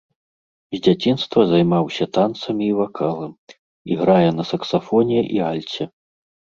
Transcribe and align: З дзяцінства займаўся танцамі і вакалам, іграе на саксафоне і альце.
З 0.75 0.79
дзяцінства 0.87 1.43
займаўся 1.51 2.05
танцамі 2.19 2.63
і 2.71 2.79
вакалам, 2.81 3.31
іграе 3.93 4.29
на 4.43 4.51
саксафоне 4.53 5.19
і 5.39 5.49
альце. 5.55 5.83